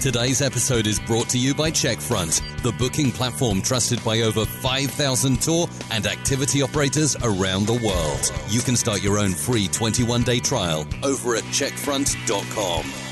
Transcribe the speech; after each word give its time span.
Today's 0.00 0.42
episode 0.42 0.86
is 0.86 1.00
brought 1.00 1.28
to 1.30 1.38
you 1.38 1.56
by 1.56 1.72
Checkfront, 1.72 2.62
the 2.62 2.70
booking 2.70 3.10
platform 3.10 3.60
trusted 3.60 4.02
by 4.04 4.20
over 4.20 4.44
5,000 4.46 5.42
tour 5.42 5.66
and 5.90 6.06
activity 6.06 6.62
operators 6.62 7.16
around 7.16 7.66
the 7.66 7.74
world. 7.84 8.32
You 8.48 8.60
can 8.60 8.76
start 8.76 9.02
your 9.02 9.18
own 9.18 9.32
free 9.32 9.66
21 9.66 10.22
day 10.22 10.38
trial 10.38 10.86
over 11.02 11.34
at 11.34 11.42
checkfront.com. 11.44 13.07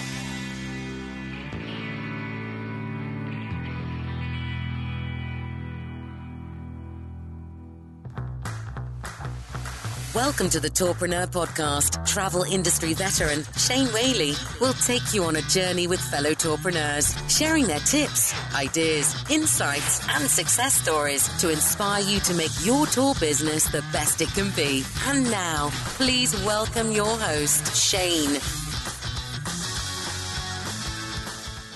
Welcome 10.16 10.48
to 10.48 10.60
the 10.60 10.70
Tourpreneur 10.70 11.26
Podcast. 11.26 12.06
Travel 12.06 12.42
industry 12.44 12.94
veteran 12.94 13.44
Shane 13.58 13.88
Whaley 13.88 14.32
will 14.62 14.72
take 14.72 15.12
you 15.12 15.24
on 15.24 15.36
a 15.36 15.42
journey 15.42 15.86
with 15.86 16.00
fellow 16.00 16.30
tourpreneurs, 16.30 17.14
sharing 17.28 17.66
their 17.66 17.80
tips, 17.80 18.32
ideas, 18.54 19.14
insights, 19.30 20.00
and 20.08 20.24
success 20.24 20.72
stories 20.72 21.28
to 21.40 21.50
inspire 21.50 22.02
you 22.02 22.18
to 22.20 22.32
make 22.32 22.50
your 22.64 22.86
tour 22.86 23.14
business 23.20 23.70
the 23.70 23.84
best 23.92 24.22
it 24.22 24.28
can 24.28 24.50
be. 24.56 24.84
And 25.04 25.30
now, 25.30 25.68
please 25.98 26.34
welcome 26.46 26.92
your 26.92 27.18
host, 27.18 27.76
Shane. 27.76 28.40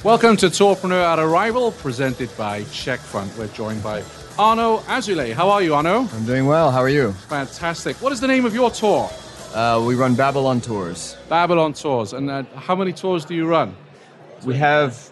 Welcome 0.03 0.39
to 0.39 0.47
Tourpreneur 0.47 1.13
at 1.13 1.19
Arival, 1.19 1.77
presented 1.77 2.35
by 2.39 2.63
Checkfront. 2.63 3.37
We're 3.37 3.49
joined 3.49 3.83
by 3.83 4.01
Arnaud 4.41 4.79
Azoulay. 4.89 5.35
How 5.35 5.51
are 5.51 5.61
you, 5.61 5.75
Arnaud? 5.75 6.09
I'm 6.15 6.25
doing 6.25 6.47
well. 6.47 6.71
How 6.71 6.79
are 6.81 6.89
you? 6.89 7.13
Fantastic. 7.29 8.01
What 8.01 8.11
is 8.11 8.21
the 8.21 8.27
name 8.27 8.47
of 8.47 8.55
your 8.55 8.71
tour? 8.71 9.11
Uh, 9.55 9.85
we 9.87 9.95
run 9.95 10.15
Babylon 10.15 10.63
tours. 10.63 11.15
Babylon 11.29 11.75
Tours. 11.75 12.15
And 12.15 12.31
uh, 12.31 12.45
how 12.57 12.75
many 12.75 12.95
tours 12.95 13.27
do 13.27 13.35
you 13.35 13.47
run? 13.47 13.77
We 14.47 14.55
have 14.55 15.11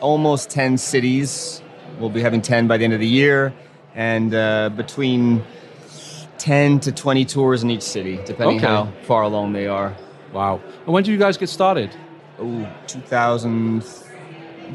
almost 0.00 0.48
10 0.48 0.78
cities. 0.78 1.60
We'll 2.00 2.08
be 2.08 2.22
having 2.22 2.40
10 2.40 2.66
by 2.66 2.78
the 2.78 2.84
end 2.84 2.94
of 2.94 3.00
the 3.00 3.06
year, 3.06 3.52
and 3.94 4.32
uh, 4.34 4.70
between 4.70 5.44
10 6.38 6.80
to 6.80 6.92
20 6.92 7.26
tours 7.26 7.62
in 7.62 7.70
each 7.70 7.82
city, 7.82 8.18
depending 8.24 8.56
Okay. 8.56 8.66
how 8.66 8.88
far 9.02 9.24
along 9.24 9.52
they 9.52 9.66
are. 9.66 9.94
Wow. 10.32 10.62
And 10.86 10.94
when 10.94 11.04
did 11.04 11.10
you 11.10 11.18
guys 11.18 11.36
get 11.36 11.50
started? 11.50 11.94
Oh, 12.38 12.66
2000. 12.86 13.84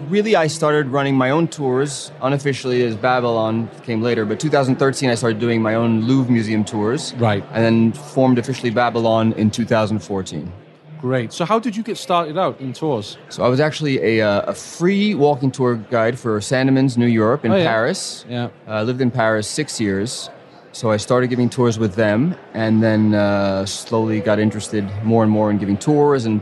Really, 0.09 0.35
I 0.35 0.47
started 0.47 0.87
running 0.87 1.15
my 1.15 1.29
own 1.31 1.47
tours 1.47 2.11
unofficially 2.21 2.83
as 2.83 2.95
Babylon 2.95 3.69
came 3.83 4.01
later, 4.01 4.25
but 4.25 4.39
2013 4.39 5.09
I 5.09 5.15
started 5.15 5.39
doing 5.39 5.61
my 5.61 5.75
own 5.75 6.01
Louvre 6.01 6.31
Museum 6.31 6.63
tours. 6.63 7.13
Right. 7.15 7.43
And 7.51 7.63
then 7.63 7.91
formed 7.93 8.37
officially 8.39 8.69
Babylon 8.71 9.33
in 9.33 9.51
2014. 9.51 10.51
Great. 10.99 11.33
So 11.33 11.45
how 11.45 11.57
did 11.59 11.75
you 11.75 11.81
get 11.83 11.97
started 11.97 12.37
out 12.37 12.59
in 12.61 12.73
tours? 12.73 13.17
So 13.29 13.43
I 13.43 13.47
was 13.47 13.59
actually 13.59 14.19
a, 14.19 14.21
uh, 14.27 14.51
a 14.51 14.53
free 14.53 15.15
walking 15.15 15.49
tour 15.51 15.75
guide 15.75 16.19
for 16.19 16.39
Sandemans 16.39 16.95
New 16.97 17.07
Europe 17.07 17.43
in 17.43 17.51
Oh, 17.51 17.57
yeah. 17.57 17.63
Paris. 17.65 18.23
Yeah. 18.29 18.45
Uh, 18.67 18.71
I 18.71 18.83
lived 18.83 19.01
in 19.01 19.09
Paris 19.11 19.47
six 19.47 19.81
years. 19.81 20.29
So 20.73 20.89
I 20.91 20.97
started 20.97 21.27
giving 21.29 21.49
tours 21.49 21.77
with 21.79 21.95
them 21.95 22.35
and 22.53 22.81
then 22.81 23.13
uh, 23.13 23.65
slowly 23.65 24.21
got 24.21 24.39
interested 24.39 24.87
more 25.03 25.23
and 25.23 25.31
more 25.31 25.49
in 25.51 25.57
giving 25.57 25.75
tours 25.77 26.25
and 26.25 26.39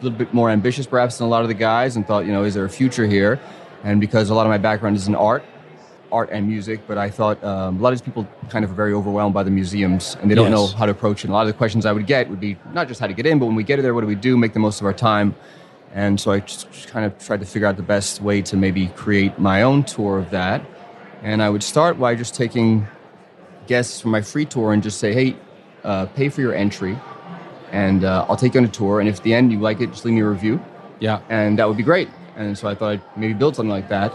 little 0.00 0.16
bit 0.18 0.32
more 0.32 0.50
ambitious 0.50 0.86
perhaps 0.86 1.18
than 1.18 1.26
a 1.26 1.30
lot 1.30 1.42
of 1.42 1.48
the 1.48 1.54
guys 1.54 1.96
and 1.96 2.06
thought, 2.06 2.24
you 2.26 2.32
know, 2.32 2.44
is 2.44 2.54
there 2.54 2.64
a 2.64 2.70
future 2.70 3.06
here? 3.06 3.40
And 3.84 4.00
because 4.00 4.30
a 4.30 4.34
lot 4.34 4.46
of 4.46 4.50
my 4.50 4.58
background 4.58 4.96
is 4.96 5.08
in 5.08 5.14
art, 5.14 5.44
art 6.10 6.30
and 6.32 6.46
music, 6.48 6.80
but 6.86 6.98
I 6.98 7.10
thought 7.10 7.42
um, 7.44 7.78
a 7.78 7.82
lot 7.82 7.92
of 7.92 7.98
these 7.98 8.04
people 8.04 8.26
kind 8.48 8.64
of 8.64 8.70
are 8.70 8.74
very 8.74 8.92
overwhelmed 8.92 9.34
by 9.34 9.42
the 9.42 9.50
museums 9.50 10.16
and 10.20 10.30
they 10.30 10.34
don't 10.34 10.50
Yes. 10.50 10.52
know 10.52 10.66
how 10.68 10.86
to 10.86 10.92
approach 10.92 11.20
it. 11.20 11.24
And 11.24 11.32
a 11.32 11.34
lot 11.34 11.42
of 11.42 11.48
the 11.48 11.52
questions 11.52 11.84
I 11.86 11.92
would 11.92 12.06
get 12.06 12.28
would 12.30 12.40
be 12.40 12.56
not 12.72 12.88
just 12.88 13.00
how 13.00 13.06
to 13.06 13.12
get 13.12 13.26
in, 13.26 13.38
but 13.38 13.46
when 13.46 13.54
we 13.56 13.64
get 13.64 13.80
there, 13.82 13.94
what 13.94 14.00
do 14.02 14.06
we 14.06 14.14
do? 14.14 14.36
Make 14.36 14.52
the 14.52 14.58
most 14.60 14.80
of 14.80 14.86
our 14.86 14.92
time. 14.94 15.34
And 15.94 16.20
so 16.20 16.30
I 16.32 16.40
just 16.40 16.88
kind 16.88 17.04
of 17.06 17.18
tried 17.18 17.40
to 17.40 17.46
figure 17.46 17.66
out 17.66 17.76
the 17.76 17.82
best 17.82 18.20
way 18.20 18.42
to 18.42 18.56
maybe 18.56 18.88
create 18.88 19.38
my 19.38 19.62
own 19.62 19.84
tour 19.84 20.18
of 20.18 20.30
that. 20.30 20.62
And 21.22 21.42
I 21.42 21.50
would 21.50 21.62
start 21.62 21.98
by 21.98 22.14
just 22.14 22.34
taking 22.34 22.86
guests 23.66 24.00
from 24.00 24.10
my 24.12 24.22
free 24.22 24.44
tour 24.44 24.72
and 24.72 24.82
just 24.82 24.98
say, 24.98 25.12
hey, 25.12 25.36
uh, 25.84 26.06
pay 26.06 26.28
for 26.28 26.40
your 26.40 26.54
entry 26.54 26.96
and 27.72 28.04
uh, 28.04 28.26
I'll 28.28 28.36
take 28.36 28.54
you 28.54 28.60
on 28.60 28.64
a 28.64 28.68
tour. 28.68 29.00
And 29.00 29.08
if 29.08 29.16
at 29.18 29.22
the 29.22 29.34
end 29.34 29.52
you 29.52 29.58
like 29.60 29.80
it, 29.80 29.88
just 29.90 30.04
leave 30.04 30.14
me 30.14 30.20
a 30.20 30.26
review 30.28 30.60
Yeah. 31.00 31.20
and 31.28 31.58
that 31.58 31.66
would 31.68 31.76
be 31.76 31.82
great. 31.82 32.08
And 32.36 32.56
so 32.56 32.68
I 32.68 32.74
thought 32.74 32.92
I'd 32.92 33.02
maybe 33.16 33.34
build 33.34 33.56
something 33.56 33.70
like 33.70 33.88
that. 33.88 34.12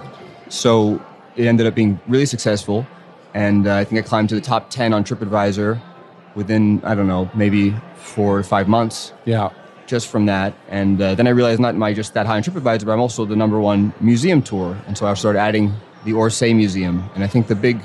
So 0.50 1.02
it 1.36 1.46
ended 1.46 1.66
up 1.68 1.76
being 1.76 2.00
really 2.08 2.26
successful, 2.28 2.86
and 3.34 3.68
uh, 3.68 3.76
I 3.76 3.84
think 3.84 4.00
I 4.00 4.08
climbed 4.08 4.30
to 4.30 4.36
the 4.36 4.42
top 4.42 4.70
ten 4.70 4.94
on 4.94 5.04
TripAdvisor 5.04 5.82
within 6.36 6.82
I 6.84 6.96
don't 6.96 7.08
know 7.08 7.30
maybe 7.34 7.76
four 7.96 8.38
or 8.38 8.44
five 8.44 8.68
months 8.68 9.14
Yeah. 9.26 9.50
just 9.88 10.08
from 10.08 10.26
that. 10.28 10.54
And 10.70 11.02
uh, 11.02 11.16
then 11.16 11.28
I 11.28 11.32
realized 11.32 11.60
not 11.60 11.74
am 11.76 11.84
I 11.84 11.94
just 11.94 12.14
that 12.14 12.26
high 12.26 12.38
on 12.38 12.44
TripAdvisor, 12.44 12.86
but 12.86 12.92
I'm 12.92 13.00
also 13.00 13.26
the 13.26 13.36
number 13.36 13.60
one 13.60 13.94
museum 14.00 14.42
tour. 14.42 14.78
And 14.88 14.98
so 14.98 15.06
I 15.06 15.14
started 15.16 15.40
adding 15.40 15.74
the 16.06 16.12
Orsay 16.14 16.56
Museum. 16.56 17.10
And 17.16 17.24
I 17.24 17.28
think 17.28 17.48
the 17.48 17.56
big 17.56 17.80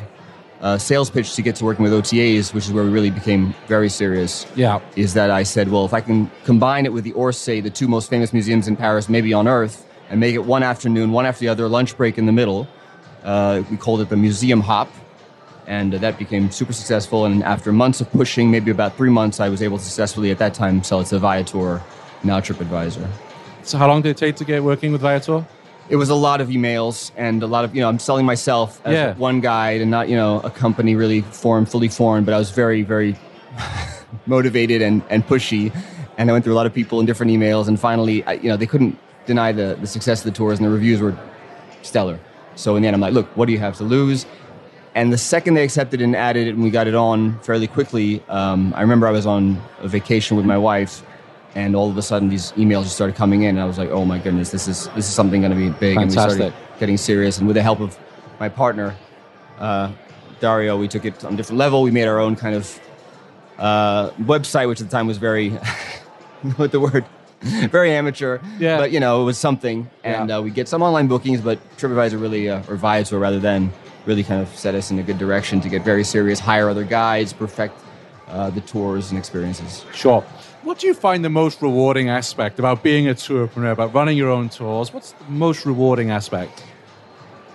uh, 0.60 0.76
sales 0.78 1.08
pitch 1.10 1.34
to 1.36 1.42
get 1.42 1.54
to 1.56 1.64
working 1.64 1.82
with 1.84 1.92
OTAs, 1.92 2.52
which 2.52 2.66
is 2.66 2.72
where 2.72 2.84
we 2.84 2.90
really 2.90 3.10
became 3.10 3.54
very 3.66 3.88
serious, 3.88 4.46
Yeah. 4.56 4.80
is 4.96 5.14
that 5.14 5.30
I 5.30 5.42
said, 5.44 5.68
well, 5.70 5.84
if 5.84 5.94
I 5.94 6.00
can 6.00 6.30
combine 6.44 6.84
it 6.84 6.92
with 6.92 7.04
the 7.04 7.12
Orsay, 7.12 7.62
the 7.62 7.70
two 7.70 7.86
most 7.88 8.10
famous 8.10 8.32
museums 8.32 8.66
in 8.66 8.76
Paris, 8.76 9.08
maybe 9.08 9.32
on 9.32 9.46
earth, 9.46 9.86
and 10.10 10.18
make 10.20 10.34
it 10.34 10.44
one 10.44 10.62
afternoon, 10.62 11.12
one 11.12 11.26
after 11.26 11.40
the 11.40 11.48
other, 11.48 11.68
lunch 11.68 11.96
break 11.96 12.18
in 12.18 12.26
the 12.26 12.32
middle, 12.32 12.66
uh, 13.24 13.62
we 13.70 13.76
called 13.76 14.00
it 14.00 14.08
the 14.08 14.16
Museum 14.16 14.60
Hop. 14.60 14.88
And 15.66 15.94
uh, 15.94 15.98
that 15.98 16.18
became 16.18 16.50
super 16.50 16.72
successful. 16.72 17.26
And 17.26 17.44
after 17.44 17.72
months 17.72 18.00
of 18.00 18.10
pushing, 18.10 18.50
maybe 18.50 18.70
about 18.70 18.96
three 18.96 19.10
months, 19.10 19.38
I 19.38 19.50
was 19.50 19.60
able 19.62 19.76
to 19.76 19.84
successfully 19.84 20.30
at 20.30 20.38
that 20.38 20.54
time 20.54 20.82
sell 20.82 21.00
it 21.00 21.08
to 21.08 21.18
Viator, 21.18 21.82
now 22.24 22.40
TripAdvisor. 22.40 23.06
So 23.64 23.76
how 23.76 23.86
long 23.86 24.00
did 24.00 24.10
it 24.10 24.16
take 24.16 24.34
to 24.36 24.44
get 24.44 24.64
working 24.64 24.92
with 24.92 25.02
Viator? 25.02 25.44
It 25.88 25.96
was 25.96 26.10
a 26.10 26.14
lot 26.14 26.40
of 26.40 26.48
emails 26.48 27.10
and 27.16 27.42
a 27.42 27.46
lot 27.46 27.64
of, 27.64 27.74
you 27.74 27.80
know, 27.80 27.88
I'm 27.88 27.98
selling 27.98 28.26
myself 28.26 28.80
as 28.84 28.92
Yeah. 28.94 29.14
one 29.14 29.40
guide 29.40 29.80
and 29.80 29.90
not, 29.90 30.08
you 30.08 30.16
know, 30.16 30.40
a 30.40 30.50
company 30.50 30.94
really 30.94 31.22
formed, 31.22 31.70
fully 31.70 31.88
formed, 31.88 32.26
but 32.26 32.34
I 32.34 32.38
was 32.38 32.50
very, 32.50 32.82
very 32.82 33.16
motivated 34.26 34.82
and, 34.82 35.02
and 35.08 35.26
pushy. 35.26 35.72
And 36.18 36.28
I 36.28 36.32
went 36.32 36.44
through 36.44 36.54
a 36.54 36.56
lot 36.60 36.66
of 36.66 36.74
people 36.74 37.00
in 37.00 37.06
different 37.06 37.32
emails. 37.32 37.68
And 37.68 37.80
finally, 37.80 38.22
I, 38.24 38.34
you 38.34 38.48
know, 38.50 38.56
they 38.56 38.66
couldn't 38.66 38.98
deny 39.26 39.52
the, 39.52 39.78
the 39.80 39.86
success 39.86 40.20
of 40.20 40.24
the 40.24 40.36
tours 40.36 40.58
and 40.58 40.66
the 40.66 40.70
reviews 40.72 41.00
were 41.00 41.16
stellar. 41.82 42.18
So 42.54 42.76
in 42.76 42.82
the 42.82 42.88
end, 42.88 42.94
I'm 42.94 43.00
like, 43.00 43.14
look, 43.14 43.26
what 43.36 43.46
do 43.46 43.52
you 43.52 43.58
have 43.60 43.76
to 43.78 43.84
lose? 43.84 44.26
And 44.94 45.12
the 45.12 45.18
second 45.18 45.54
they 45.54 45.62
accepted 45.64 46.02
and 46.02 46.16
added 46.16 46.48
it 46.48 46.54
and 46.54 46.62
we 46.62 46.70
got 46.70 46.86
it 46.86 46.94
on 46.94 47.38
fairly 47.40 47.66
quickly, 47.68 48.22
um, 48.28 48.74
I 48.76 48.80
remember 48.82 49.06
I 49.06 49.12
was 49.12 49.26
on 49.26 49.62
a 49.80 49.88
vacation 49.88 50.36
with 50.36 50.44
my 50.44 50.58
wife 50.58 51.02
and 51.58 51.74
all 51.74 51.90
of 51.90 51.98
a 51.98 52.02
sudden 52.02 52.28
these 52.28 52.52
emails 52.52 52.84
just 52.84 52.94
started 52.94 53.16
coming 53.16 53.42
in 53.42 53.50
and 53.56 53.60
I 53.60 53.64
was 53.64 53.78
like, 53.78 53.90
oh 53.90 54.04
my 54.04 54.18
goodness, 54.18 54.50
this 54.52 54.68
is, 54.68 54.86
this 54.94 55.08
is 55.08 55.12
something 55.12 55.40
going 55.40 55.50
to 55.50 55.56
be 55.58 55.70
big. 55.70 55.96
And 55.96 56.08
we 56.08 56.14
Fantastic. 56.14 56.52
started 56.52 56.78
getting 56.78 56.96
serious. 56.96 57.38
And 57.38 57.48
with 57.48 57.56
the 57.56 57.62
help 57.62 57.80
of 57.80 57.98
my 58.38 58.48
partner, 58.48 58.94
uh, 59.58 59.90
Dario, 60.38 60.78
we 60.78 60.86
took 60.86 61.04
it 61.04 61.24
on 61.24 61.34
a 61.34 61.36
different 61.36 61.58
level. 61.58 61.82
We 61.82 61.90
made 61.90 62.06
our 62.06 62.20
own 62.20 62.36
kind 62.36 62.54
of 62.54 62.80
uh, 63.58 64.10
website, 64.10 64.68
which 64.68 64.80
at 64.80 64.86
the 64.88 64.92
time 64.96 65.08
was 65.08 65.18
very, 65.18 65.50
what 66.58 66.70
the 66.70 66.78
word, 66.78 67.04
very 67.40 67.90
amateur. 67.92 68.38
Yeah. 68.60 68.78
But 68.78 68.92
you 68.92 69.00
know, 69.00 69.22
it 69.22 69.24
was 69.24 69.36
something, 69.36 69.90
and 70.04 70.28
Yeah. 70.28 70.38
uh, 70.38 70.42
we 70.42 70.50
get 70.50 70.68
some 70.68 70.80
online 70.80 71.08
bookings. 71.08 71.40
But 71.40 71.58
TripAdvisor 71.76 72.20
really, 72.20 72.48
uh, 72.48 72.62
or 72.68 72.76
Viator 72.76 73.18
rather 73.18 73.40
than, 73.40 73.72
really 74.06 74.22
kind 74.22 74.40
of 74.40 74.48
set 74.56 74.76
us 74.76 74.92
in 74.92 74.98
a 75.00 75.02
good 75.02 75.18
direction 75.18 75.60
to 75.62 75.68
get 75.68 75.82
very 75.84 76.04
serious, 76.04 76.38
hire 76.38 76.70
other 76.70 76.84
guides, 76.84 77.32
perfect 77.32 77.74
uh, 78.30 78.50
the 78.50 78.60
tours 78.62 79.10
and 79.10 79.18
experiences. 79.18 79.84
Sure. 79.94 80.22
What 80.62 80.78
do 80.78 80.86
you 80.86 80.94
find 80.94 81.24
the 81.24 81.30
most 81.30 81.62
rewarding 81.62 82.08
aspect 82.08 82.58
about 82.58 82.82
being 82.82 83.08
a 83.08 83.14
tourpreneur, 83.14 83.72
about 83.72 83.94
running 83.94 84.16
your 84.16 84.30
own 84.30 84.48
tours? 84.48 84.92
What's 84.92 85.12
the 85.12 85.24
most 85.30 85.64
rewarding 85.64 86.10
aspect? 86.10 86.64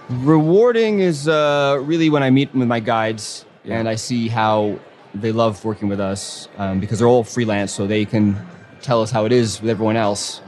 Rewarding 0.10 1.00
is 1.00 1.28
uh, 1.28 1.80
really 1.82 2.10
when 2.10 2.24
I 2.24 2.30
meet 2.30 2.54
with 2.54 2.68
my 2.68 2.80
guides 2.80 3.46
Yeah. 3.64 3.80
and 3.80 3.88
I 3.88 3.96
see 3.96 4.28
how 4.28 4.78
they 5.16 5.32
love 5.32 5.64
working 5.64 5.88
with 5.90 6.00
us 6.00 6.48
um, 6.58 6.80
because 6.80 7.00
they're 7.00 7.08
all 7.08 7.24
freelance, 7.24 7.72
so 7.72 7.88
they 7.88 8.04
can 8.06 8.36
tell 8.82 9.02
us 9.02 9.12
how 9.12 9.26
it 9.26 9.32
is 9.32 9.62
with 9.62 9.70
everyone 9.70 9.96
else, 9.96 10.42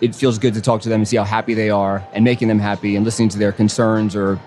it 0.00 0.14
feels 0.14 0.38
good 0.38 0.54
to 0.54 0.60
talk 0.60 0.80
to 0.82 0.88
them 0.88 1.00
and 1.00 1.08
see 1.08 1.16
how 1.16 1.24
happy 1.24 1.54
they 1.54 1.70
are 1.70 2.02
and 2.12 2.24
making 2.24 2.48
them 2.48 2.58
happy 2.58 2.96
and 2.96 3.04
listening 3.04 3.28
to 3.30 3.38
their 3.38 3.52
concerns 3.52 4.14
or 4.16 4.38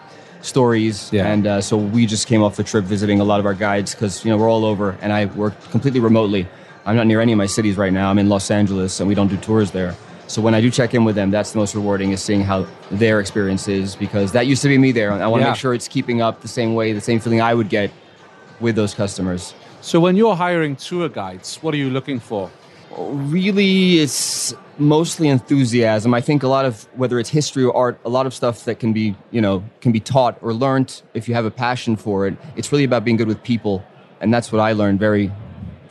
stories. 0.44 1.12
Yeah. 1.12 1.28
And 1.28 1.48
uh, 1.48 1.62
so 1.62 1.78
we 1.78 2.06
just 2.06 2.28
came 2.28 2.44
off 2.44 2.60
a 2.60 2.64
trip 2.64 2.86
visiting 2.86 3.20
a 3.20 3.24
lot 3.24 3.40
of 3.40 3.46
our 3.46 3.54
guides 3.54 3.94
because 3.96 4.24
you 4.24 4.32
know 4.32 4.38
we're 4.38 4.50
all 4.50 4.66
over, 4.66 4.98
and 5.02 5.12
I 5.12 5.26
work 5.26 5.60
completely 5.72 6.00
remotely. 6.00 6.48
I'm 6.86 6.96
not 6.96 7.08
near 7.08 7.22
any 7.22 7.32
of 7.32 7.38
my 7.38 7.46
cities 7.46 7.78
right 7.78 7.94
now. 7.94 8.10
I'm 8.10 8.20
in 8.20 8.30
Los 8.30 8.52
Angeles, 8.52 9.00
and 9.00 9.08
we 9.08 9.16
don't 9.16 9.30
do 9.30 9.38
tours 9.38 9.72
there. 9.72 9.96
So 10.28 10.42
when 10.42 10.54
I 10.56 10.62
do 10.62 10.70
check 10.72 10.94
in 10.94 11.04
with 11.06 11.16
them, 11.16 11.32
that's 11.32 11.52
the 11.52 11.60
most 11.60 11.76
rewarding 11.76 12.12
is 12.12 12.22
seeing 12.22 12.42
how 12.42 12.66
their 12.92 13.20
experience 13.20 13.68
is 13.68 13.96
because 13.96 14.32
that 14.32 14.48
used 14.48 14.62
to 14.64 14.68
be 14.68 14.78
me 14.78 14.92
there. 14.92 15.12
I 15.12 15.28
want 15.28 15.42
to 15.42 15.46
Yeah. 15.46 15.52
make 15.52 15.60
sure 15.60 15.74
it's 15.74 15.88
keeping 15.88 16.22
up 16.22 16.42
the 16.42 16.48
same 16.48 16.74
way, 16.76 16.92
the 16.94 17.02
same 17.02 17.20
feeling 17.20 17.42
I 17.42 17.54
would 17.54 17.70
get 17.70 17.92
with 18.60 18.76
those 18.76 18.94
customers. 18.94 19.54
So 19.82 20.00
when 20.00 20.16
you're 20.16 20.36
hiring 20.36 20.76
tour 20.78 21.10
guides, 21.10 21.58
what 21.62 21.74
are 21.74 21.78
you 21.78 21.90
looking 21.90 22.20
for? 22.20 22.50
Really, 22.98 24.00
it's 24.00 24.54
mostly 24.78 25.28
enthusiasm. 25.28 26.14
I 26.14 26.22
think 26.22 26.44
a 26.44 26.48
lot 26.48 26.66
of 26.66 26.84
whether 26.96 27.20
it's 27.20 27.30
history 27.30 27.64
or 27.64 27.76
art, 27.76 28.00
a 28.06 28.10
lot 28.10 28.26
of 28.26 28.34
stuff 28.34 28.66
that 28.66 28.80
can 28.80 28.94
be 28.94 29.16
you 29.32 29.42
know 29.42 29.64
can 29.82 29.92
be 29.92 30.00
taught 30.00 30.38
or 30.42 30.54
learned 30.54 31.02
if 31.14 31.28
you 31.28 31.34
have 31.34 31.46
a 31.46 31.52
passion 31.52 31.96
for 31.96 32.28
it. 32.28 32.36
It's 32.56 32.72
really 32.72 32.84
about 32.84 33.04
being 33.04 33.18
good 33.18 33.28
with 33.28 33.42
people, 33.44 33.84
and 34.22 34.34
that's 34.34 34.52
what 34.52 34.60
I 34.60 34.74
learned 34.74 35.00
very, 35.00 35.32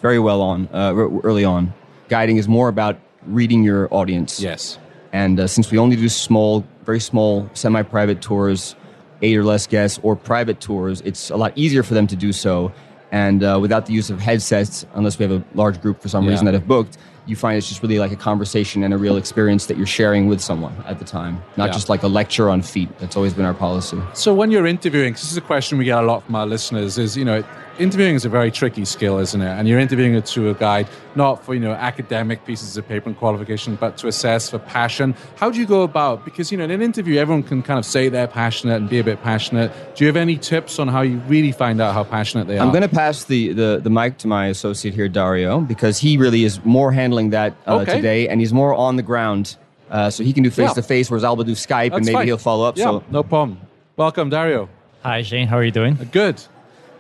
very 0.01 0.19
well 0.19 0.43
on 0.43 0.69
uh, 0.73 0.93
early 0.95 1.45
on. 1.45 1.73
Guiding 2.09 2.37
is 2.37 2.49
more 2.49 2.69
about 2.69 2.99
reading 3.27 3.63
your 3.63 3.93
audience. 3.93 4.41
Yes. 4.41 4.79
And 5.13 5.39
uh, 5.39 5.47
since 5.47 5.71
we 5.71 5.79
only 5.79 5.97
do 5.97 6.09
small, 6.09 6.65
very 6.85 7.01
small, 7.01 7.49
semi 7.55 7.83
private 7.83 8.23
tours, 8.23 8.75
eight 9.23 9.37
or 9.37 9.45
less 9.45 9.67
guests, 9.67 9.99
or 10.03 10.17
private 10.17 10.61
tours, 10.61 11.01
it's 11.03 11.31
a 11.31 11.37
lot 11.37 11.53
easier 11.57 11.83
for 11.83 11.95
them 11.95 12.07
to 12.07 12.17
do 12.17 12.33
so. 12.33 12.73
And 13.13 13.45
uh, 13.45 13.59
without 13.61 13.85
the 13.87 13.93
use 13.93 14.09
of 14.11 14.19
headsets, 14.21 14.87
unless 14.95 15.19
we 15.19 15.25
have 15.25 15.33
a 15.33 15.45
large 15.55 15.81
group 15.83 16.01
for 16.01 16.09
some 16.09 16.25
Yeah. 16.25 16.31
reason 16.31 16.47
that 16.47 16.55
have 16.55 16.67
booked, 16.67 16.97
you 17.27 17.37
find 17.37 17.57
it's 17.59 17.69
just 17.69 17.83
really 17.83 17.99
like 18.01 18.11
a 18.11 18.17
conversation 18.17 18.83
and 18.83 18.93
a 18.93 18.97
real 18.99 19.17
experience 19.17 19.67
that 19.67 19.77
you're 19.77 19.87
sharing 19.87 20.27
with 20.27 20.41
someone 20.41 20.73
at 20.89 20.99
the 20.99 21.05
time, 21.05 21.41
not 21.57 21.67
Yeah. 21.67 21.73
just 21.75 21.89
like 21.89 22.03
a 22.03 22.09
lecture 22.09 22.49
on 22.51 22.63
feet. 22.63 22.89
That's 22.99 23.15
always 23.15 23.33
been 23.35 23.45
our 23.45 23.55
policy. 23.55 23.99
So 24.15 24.35
when 24.35 24.51
you're 24.51 24.67
interviewing, 24.67 25.13
'cause 25.13 25.23
this 25.23 25.31
is 25.31 25.37
a 25.37 25.43
question 25.43 25.79
we 25.79 25.85
get 25.85 25.99
a 26.03 26.07
lot 26.07 26.25
from 26.25 26.35
our 26.35 26.47
listeners, 26.47 26.99
is 26.99 27.17
you 27.17 27.25
know, 27.25 27.45
interviewing 27.83 28.15
is 28.15 28.25
a 28.25 28.29
very 28.29 28.51
tricky 28.51 28.85
skill, 28.85 29.19
isn't 29.19 29.41
it? 29.43 29.47
And 29.49 29.69
you're 29.69 29.81
interviewing 29.81 30.15
it 30.15 30.25
to 30.27 30.43
a 30.43 30.45
tour 30.45 30.55
guide 30.55 30.89
not 31.15 31.45
for 31.45 31.53
you 31.55 31.61
know 31.61 31.73
academic 31.73 32.45
pieces 32.47 32.77
of 32.77 32.89
paper 32.89 33.09
and 33.09 33.19
qualification, 33.19 33.77
but 33.77 33.99
to 33.99 34.07
assess 34.09 34.49
for 34.51 34.59
passion. 34.59 35.15
How 35.37 35.51
do 35.51 35.59
you 35.61 35.67
go 35.67 35.83
about? 35.83 36.25
Because 36.25 36.51
you 36.51 36.57
know, 36.59 36.65
in 36.65 36.71
an 36.71 36.81
interview, 36.83 37.19
everyone 37.19 37.43
can 37.43 37.63
kind 37.63 37.79
of 37.79 37.85
say 37.85 38.09
they're 38.09 38.27
passionate 38.27 38.77
and 38.77 38.89
be 38.89 38.99
a 38.99 39.05
bit 39.05 39.23
passionate. 39.23 39.71
Do 39.95 40.05
you 40.05 40.09
have 40.09 40.17
any 40.17 40.37
tips 40.39 40.79
on 40.79 40.89
how 40.89 41.03
you 41.03 41.19
really 41.29 41.53
find 41.53 41.81
out 41.81 41.93
how 41.95 42.05
passionate 42.05 42.47
they 42.47 42.57
are? 42.59 42.63
I'm 42.65 42.71
going 42.71 42.83
to 42.83 42.89
pass 42.89 43.25
the, 43.25 43.53
the, 43.53 43.81
the 43.83 43.91
mic 43.91 44.17
to 44.19 44.27
my 44.29 44.47
associate 44.47 44.95
here, 44.95 45.09
Dario, 45.09 45.61
because 45.61 45.99
he 45.99 46.17
really 46.17 46.45
is 46.45 46.65
more 46.65 46.93
handling 46.93 47.31
that 47.31 47.55
uh, 47.67 47.81
Okay. 47.81 47.97
today, 47.97 48.29
and 48.29 48.41
he's 48.41 48.53
more 48.53 48.75
on 48.75 48.97
the 48.97 49.03
ground, 49.03 49.57
uh, 49.91 50.09
so 50.09 50.23
he 50.25 50.33
can 50.33 50.43
do 50.43 50.51
face 50.51 50.73
to 50.75 50.83
face, 50.83 51.11
whereas 51.11 51.25
I'll 51.25 51.37
do 51.37 51.53
Skype, 51.53 51.93
and 51.93 52.07
maybe 52.07 52.15
fine. 52.17 52.27
he'll 52.27 52.39
follow 52.39 52.65
up. 52.67 52.77
Yeah, 52.79 52.85
So 52.85 53.05
no 53.11 53.23
problem. 53.23 53.61
Welcome, 53.97 54.31
Dario. 54.31 54.69
Hi, 55.03 55.23
Shane. 55.23 55.49
How 55.49 55.57
are 55.59 55.65
you 55.65 55.73
doing? 55.73 55.99
Good. 56.13 56.43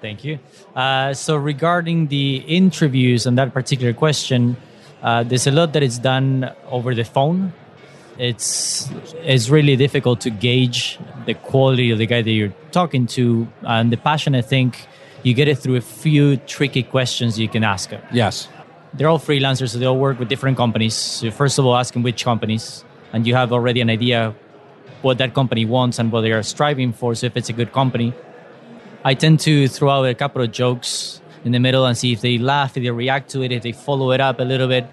Thank 0.02 0.24
you. 0.24 0.40
Uh, 0.74 1.14
so, 1.14 1.36
regarding 1.36 2.08
the 2.08 2.38
interviews 2.48 3.24
and 3.24 3.38
that 3.38 3.54
particular 3.54 3.92
question, 3.94 4.56
uh, 5.00 5.22
there's 5.22 5.46
a 5.46 5.52
lot 5.52 5.72
that 5.74 5.82
is 5.84 5.98
done 5.98 6.50
over 6.68 6.92
the 6.92 7.04
phone. 7.04 7.52
It's 8.18 8.90
it's 9.22 9.48
really 9.48 9.76
difficult 9.76 10.20
to 10.22 10.30
gauge 10.30 10.98
the 11.24 11.34
quality 11.34 11.92
of 11.92 11.98
the 11.98 12.06
guy 12.06 12.20
that 12.20 12.30
you're 12.30 12.54
talking 12.72 13.06
to 13.18 13.46
and 13.62 13.92
the 13.92 13.96
passion. 13.96 14.34
I 14.34 14.42
think 14.42 14.86
you 15.22 15.34
get 15.34 15.46
it 15.46 15.58
through 15.58 15.76
a 15.76 15.80
few 15.80 16.36
tricky 16.36 16.82
questions 16.82 17.38
you 17.38 17.48
can 17.48 17.62
ask 17.62 17.90
him. 17.90 18.02
Yes. 18.12 18.48
They're 18.94 19.08
all 19.08 19.20
freelancers, 19.20 19.70
so 19.70 19.78
they 19.78 19.86
all 19.86 19.98
work 19.98 20.18
with 20.18 20.28
different 20.28 20.56
companies. 20.56 20.94
So 20.94 21.30
first 21.30 21.58
of 21.58 21.64
all, 21.64 21.76
ask 21.76 21.94
them 21.94 22.02
which 22.02 22.24
companies, 22.24 22.84
and 23.12 23.26
you 23.26 23.34
have 23.34 23.52
already 23.52 23.80
an 23.80 23.88
idea 23.88 24.34
what 25.00 25.18
that 25.18 25.32
company 25.32 25.64
wants 25.64 25.98
and 25.98 26.10
what 26.12 26.22
they 26.22 26.32
are 26.32 26.42
striving 26.42 26.92
for. 26.92 27.14
So 27.14 27.26
if 27.26 27.36
it's 27.36 27.48
a 27.48 27.52
good 27.52 27.72
company, 27.72 28.12
I 29.04 29.14
tend 29.14 29.40
to 29.40 29.68
throw 29.68 29.90
out 29.90 30.04
a 30.04 30.14
couple 30.14 30.42
of 30.42 30.52
jokes 30.52 31.20
in 31.44 31.52
the 31.52 31.58
middle 31.58 31.84
and 31.86 31.96
see 31.98 32.12
if 32.12 32.20
they 32.20 32.38
laugh, 32.38 32.76
if 32.76 32.82
they 32.82 32.90
react 32.90 33.30
to 33.30 33.42
it, 33.42 33.50
if 33.50 33.62
they 33.62 33.72
follow 33.72 34.12
it 34.12 34.20
up 34.20 34.38
a 34.38 34.44
little 34.44 34.68
bit 34.68 34.86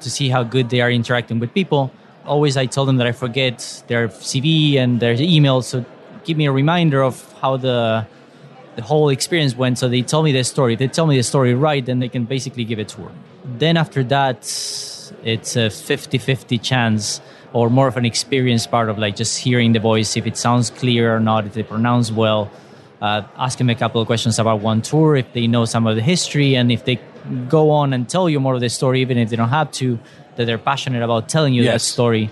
to 0.00 0.10
see 0.10 0.30
how 0.30 0.42
good 0.42 0.70
they 0.70 0.80
are 0.80 0.90
interacting 0.90 1.38
with 1.38 1.52
people. 1.52 1.92
Always, 2.24 2.56
I 2.56 2.66
tell 2.66 2.86
them 2.86 2.96
that 2.96 3.06
I 3.06 3.12
forget 3.12 3.84
their 3.88 4.08
CV 4.08 4.76
and 4.76 5.00
their 5.00 5.14
email, 5.18 5.60
so 5.60 5.84
give 6.24 6.36
me 6.36 6.46
a 6.46 6.52
reminder 6.52 7.02
of 7.02 7.32
how 7.40 7.56
the 7.56 8.06
the 8.76 8.82
whole 8.82 9.08
experience 9.10 9.54
went. 9.56 9.78
So 9.78 9.88
they 9.88 10.02
tell 10.02 10.22
me 10.22 10.32
the 10.32 10.44
story. 10.44 10.74
If 10.74 10.78
they 10.78 10.88
tell 10.88 11.06
me 11.06 11.16
the 11.16 11.22
story 11.22 11.54
right, 11.54 11.84
then 11.84 11.98
they 11.98 12.08
can 12.08 12.24
basically 12.24 12.64
give 12.64 12.78
a 12.78 12.84
tour. 12.84 13.12
Then 13.44 13.76
after 13.76 14.02
that, 14.04 14.38
it's 15.24 15.56
a 15.56 15.68
50-50 15.68 16.62
chance 16.62 17.20
or 17.52 17.68
more 17.68 17.86
of 17.86 17.96
an 17.98 18.06
experience 18.06 18.66
part 18.66 18.88
of 18.88 18.98
like 18.98 19.14
just 19.14 19.38
hearing 19.38 19.72
the 19.72 19.80
voice, 19.80 20.16
if 20.16 20.26
it 20.26 20.36
sounds 20.38 20.70
clear 20.70 21.14
or 21.14 21.20
not, 21.20 21.44
if 21.44 21.52
they 21.52 21.62
pronounce 21.62 22.10
well. 22.10 22.50
Uh, 23.02 23.26
ask 23.36 23.58
them 23.58 23.68
a 23.68 23.74
couple 23.74 24.00
of 24.00 24.06
questions 24.06 24.38
about 24.38 24.60
one 24.60 24.80
tour, 24.80 25.16
if 25.16 25.26
they 25.32 25.48
know 25.48 25.64
some 25.64 25.88
of 25.88 25.96
the 25.96 26.02
history, 26.02 26.54
and 26.54 26.70
if 26.70 26.84
they 26.84 27.00
go 27.48 27.70
on 27.70 27.92
and 27.92 28.08
tell 28.08 28.30
you 28.30 28.38
more 28.38 28.54
of 28.54 28.60
the 28.60 28.68
story, 28.68 29.00
even 29.00 29.18
if 29.18 29.28
they 29.28 29.34
don't 29.34 29.48
have 29.48 29.72
to, 29.72 29.98
that 30.36 30.44
they're 30.44 30.56
passionate 30.56 31.02
about 31.02 31.28
telling 31.28 31.52
you 31.52 31.64
that 31.64 31.80
story. 31.80 32.30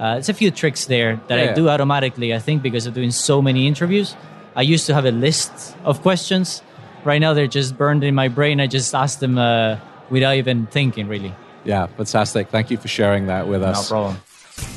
Uh, 0.00 0.16
it's 0.18 0.28
a 0.28 0.34
few 0.34 0.50
tricks 0.50 0.86
there 0.86 1.20
that 1.28 1.38
Yeah. 1.38 1.50
I 1.50 1.54
do 1.54 1.68
automatically, 1.68 2.34
I 2.34 2.40
think, 2.40 2.62
because 2.62 2.86
of 2.86 2.94
doing 2.94 3.12
so 3.12 3.40
many 3.40 3.68
interviews. 3.68 4.16
I 4.56 4.62
used 4.62 4.86
to 4.86 4.94
have 4.94 5.04
a 5.04 5.12
list 5.12 5.76
of 5.84 6.02
questions. 6.02 6.62
Right 7.04 7.20
now, 7.20 7.32
they're 7.32 7.46
just 7.46 7.78
burned 7.78 8.02
in 8.02 8.14
my 8.14 8.26
brain. 8.28 8.60
I 8.60 8.66
just 8.66 8.94
ask 8.94 9.20
them 9.20 9.38
uh, 9.38 9.78
without 10.10 10.34
even 10.34 10.66
thinking, 10.66 11.06
really. 11.06 11.32
Yeah, 11.64 11.86
fantastic. 11.86 12.48
Thank 12.48 12.70
you 12.70 12.76
for 12.76 12.88
sharing 12.88 13.26
that 13.26 13.46
with 13.46 13.62
us. 13.62 13.88
No 13.88 13.94
problem. 13.94 14.22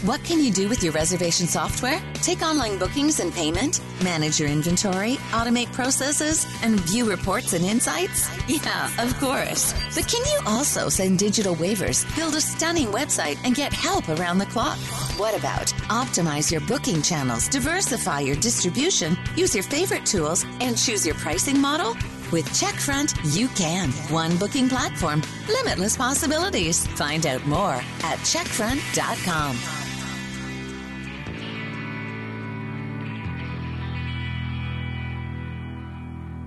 What 0.03 0.23
can 0.23 0.39
you 0.39 0.51
do 0.51 0.67
with 0.67 0.83
your 0.83 0.93
reservation 0.93 1.47
software? 1.47 2.01
Take 2.15 2.41
online 2.41 2.77
bookings 2.77 3.19
and 3.19 3.33
payment, 3.33 3.81
manage 4.03 4.39
your 4.39 4.49
inventory, 4.49 5.15
automate 5.31 5.71
processes, 5.73 6.45
and 6.63 6.79
view 6.81 7.09
reports 7.09 7.53
and 7.53 7.63
insights? 7.63 8.29
Yeah, 8.47 8.89
of 9.03 9.17
course. 9.19 9.73
But 9.95 10.07
can 10.07 10.23
you 10.25 10.39
also 10.45 10.89
send 10.89 11.19
digital 11.19 11.55
waivers, 11.55 12.03
build 12.15 12.35
a 12.35 12.41
stunning 12.41 12.87
website, 12.87 13.37
and 13.43 13.55
get 13.55 13.73
help 13.73 14.09
around 14.09 14.39
the 14.39 14.45
clock? 14.47 14.77
What 15.17 15.37
about 15.37 15.67
optimize 15.89 16.51
your 16.51 16.61
booking 16.61 17.01
channels, 17.01 17.47
diversify 17.47 18.21
your 18.21 18.35
distribution, 18.37 19.17
use 19.35 19.53
your 19.53 19.63
favorite 19.63 20.05
tools, 20.05 20.45
and 20.59 20.77
choose 20.77 21.05
your 21.05 21.15
pricing 21.15 21.59
model? 21.59 21.95
With 22.31 22.45
Checkfront, 22.49 23.37
you 23.37 23.47
can. 23.49 23.89
One 24.09 24.37
booking 24.37 24.69
platform, 24.69 25.21
limitless 25.49 25.97
possibilities. 25.97 26.87
Find 26.87 27.25
out 27.25 27.45
more 27.45 27.73
at 28.03 28.17
checkfront.com. 28.19 29.57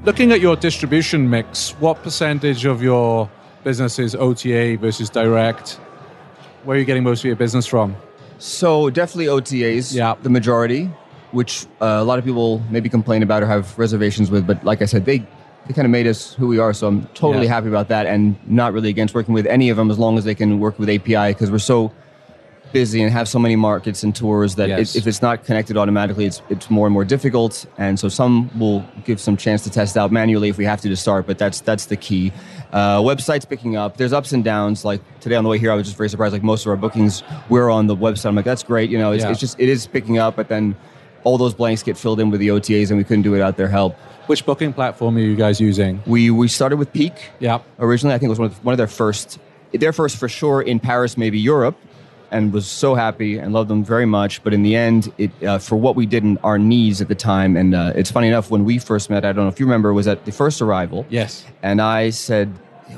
Looking 0.04 0.32
at 0.32 0.40
your 0.40 0.54
distribution 0.56 1.30
mix, 1.30 1.70
what 1.80 2.02
percentage 2.02 2.66
of 2.66 2.82
your 2.82 3.30
business 3.62 3.98
is 3.98 4.14
OTA 4.14 4.76
versus 4.78 5.08
direct? 5.08 5.80
Where 6.64 6.76
are 6.76 6.78
you 6.78 6.84
getting 6.84 7.02
most 7.02 7.20
of 7.20 7.24
your 7.24 7.36
business 7.36 7.66
from? 7.66 7.96
So 8.38 8.90
definitely 8.90 9.26
OTAs, 9.28 9.94
Yeah. 9.94 10.14
the 10.22 10.28
majority, 10.28 10.90
which 11.32 11.64
uh, 11.80 11.86
a 12.00 12.04
lot 12.04 12.18
of 12.18 12.24
people 12.26 12.62
maybe 12.70 12.90
complain 12.90 13.22
about 13.22 13.42
or 13.42 13.46
have 13.46 13.78
reservations 13.78 14.30
with. 14.30 14.46
But 14.46 14.62
like 14.62 14.82
I 14.82 14.84
said, 14.84 15.06
they 15.06 15.26
they 15.66 15.75
kind 15.75 15.87
of 15.87 15.90
made 15.90 16.06
us 16.06 16.35
who 16.35 16.47
we 16.49 16.59
are. 16.59 16.73
So 16.73 16.87
I'm 16.88 17.06
totally 17.14 17.47
Yeah. 17.47 17.54
happy 17.54 17.68
about 17.68 17.88
that, 17.88 18.06
and 18.06 18.37
not 18.47 18.73
really 18.73 18.90
against 18.90 19.14
working 19.14 19.35
with 19.35 19.47
any 19.47 19.71
of 19.71 19.76
them 19.76 19.90
as 19.90 19.99
long 19.99 20.18
as 20.18 20.25
they 20.25 20.35
can 20.35 20.61
work 20.61 20.78
with 20.78 20.88
API 20.88 21.28
because 21.33 21.50
we're 21.50 21.59
so 21.59 21.90
busy 22.73 23.00
and 23.00 23.12
have 23.12 23.28
so 23.28 23.38
many 23.38 23.54
markets 23.54 24.02
and 24.02 24.16
tours 24.16 24.56
that 24.56 24.68
Yes. 24.68 24.97
it, 24.97 24.99
if 24.99 25.06
it's 25.06 25.23
not 25.23 25.44
connected 25.44 25.76
automatically, 25.76 26.25
it's 26.26 26.42
it's 26.50 26.68
more 26.71 26.88
and 26.88 26.92
more 26.92 27.04
difficult. 27.04 27.64
And 27.78 27.99
so 28.00 28.09
some 28.09 28.50
will 28.59 28.85
give 29.04 29.21
some 29.21 29.37
chance 29.37 29.62
to 29.62 29.71
test 29.71 29.97
out 29.97 30.11
manually 30.11 30.49
if 30.49 30.59
we 30.59 30.64
have 30.64 30.80
to 30.80 30.88
to 30.88 30.97
start, 30.97 31.25
but 31.26 31.38
that's 31.38 31.61
that's 31.61 31.87
the 31.87 31.97
key. 31.97 32.33
Uh, 32.73 32.99
websites 33.00 33.49
picking 33.49 33.76
up. 33.76 33.97
There's 33.97 34.12
ups 34.12 34.33
and 34.33 34.42
downs. 34.42 34.85
Like 34.85 35.00
today 35.21 35.37
on 35.37 35.44
the 35.44 35.50
way 35.50 35.59
here, 35.59 35.71
I 35.71 35.76
was 35.76 35.87
just 35.87 35.97
very 35.97 36.09
surprised. 36.09 36.33
Like 36.33 36.42
most 36.42 36.66
of 36.66 36.71
our 36.71 36.76
bookings, 36.76 37.23
we're 37.49 37.71
on 37.71 37.87
the 37.87 37.94
website. 37.97 38.26
I'm 38.26 38.35
like, 38.35 38.44
that's 38.44 38.64
great. 38.64 38.90
You 38.90 38.99
know, 38.99 39.12
it's, 39.12 39.23
Yeah. 39.23 39.30
it's 39.30 39.38
just 39.40 39.59
it 39.61 39.68
is 39.68 39.87
picking 39.87 40.18
up, 40.18 40.35
but 40.35 40.49
then 40.49 40.75
all 41.24 41.38
those 41.38 41.54
blanks 41.54 41.82
get 41.82 41.96
filled 41.98 42.20
in 42.20 42.30
with 42.30 42.40
the 42.40 42.48
OTAs, 42.48 42.90
and 42.90 42.98
we 42.98 43.04
couldn't 43.04 43.22
do 43.22 43.30
it 43.30 43.32
without 43.32 43.56
their 43.56 43.68
help. 43.68 43.94
Which 44.26 44.46
booking 44.46 44.72
platform 44.72 45.16
are 45.16 45.20
you 45.20 45.36
guys 45.36 45.60
using? 45.60 46.02
We 46.06 46.30
we 46.30 46.48
started 46.48 46.76
with 46.76 46.92
Peek. 46.92 47.12
Yeah. 47.40 47.58
Originally, 47.78 48.14
I 48.14 48.18
think 48.18 48.28
it 48.28 48.30
was 48.30 48.38
one 48.38 48.50
of, 48.50 48.64
one 48.64 48.72
of 48.72 48.78
their 48.78 48.86
first, 48.86 49.38
their 49.72 49.92
first 49.92 50.16
for 50.16 50.28
sure 50.28 50.62
in 50.62 50.80
Paris, 50.80 51.18
maybe 51.18 51.38
Europe, 51.38 51.76
and 52.30 52.52
was 52.52 52.66
so 52.66 52.94
happy 52.94 53.36
and 53.38 53.52
loved 53.52 53.68
them 53.68 53.84
very 53.84 54.06
much. 54.06 54.42
But 54.42 54.54
in 54.54 54.62
the 54.62 54.76
end, 54.76 55.12
it 55.18 55.30
uh, 55.44 55.58
for 55.58 55.76
what 55.76 55.94
we 55.94 56.06
did 56.06 56.24
and 56.24 56.38
our 56.42 56.58
needs 56.58 57.02
at 57.02 57.08
the 57.08 57.14
time, 57.14 57.54
and 57.56 57.74
uh, 57.74 57.92
it's 57.94 58.10
funny 58.10 58.28
enough 58.28 58.50
when 58.50 58.64
we 58.64 58.78
first 58.78 59.10
met. 59.10 59.24
I 59.26 59.32
don't 59.32 59.44
know 59.44 59.48
if 59.50 59.60
you 59.60 59.66
remember, 59.66 59.92
was 59.92 60.08
at 60.08 60.24
the 60.24 60.32
first 60.32 60.60
Arival. 60.62 61.04
Yes. 61.10 61.44
And 61.62 61.82
I 61.82 62.08
said, 62.10 62.50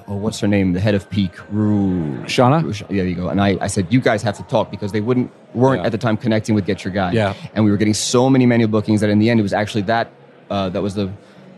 "Oh, 0.07 0.15
what's 0.15 0.39
her 0.41 0.47
name? 0.49 0.75
The 0.75 0.81
head 0.81 0.95
of 0.95 1.11
Peek, 1.11 1.33
Ru. 1.51 2.19
Shauna? 2.25 2.63
Ru- 2.63 2.71
Yeah, 2.95 3.03
there 3.03 3.09
you 3.09 3.17
go. 3.17 3.29
And 3.31 3.41
I, 3.41 3.59
I 3.61 3.67
said, 3.67 3.93
you 3.93 4.01
guys 4.01 4.23
have 4.23 4.37
to 4.37 4.43
talk 4.45 4.71
because 4.71 4.93
they 4.93 5.01
wouldn't 5.01 5.31
weren't 5.57 5.81
Yeah. 5.81 5.87
at 5.87 5.93
the 5.93 5.99
time 5.99 6.17
connecting 6.17 6.55
with 6.55 6.67
GetYourGuide. 6.67 7.15
Yeah. 7.15 7.35
And 7.55 7.65
we 7.65 7.71
were 7.71 7.77
getting 7.77 7.95
so 7.95 8.29
many 8.31 8.47
manual 8.47 8.69
bookings 8.71 9.01
that 9.01 9.11
in 9.11 9.19
the 9.19 9.31
end, 9.31 9.41
it 9.41 9.43
was 9.43 9.53
actually 9.53 9.83
that 9.83 10.11
uh, 10.51 10.69
that 10.69 10.83
was 10.83 10.95
the 10.95 11.11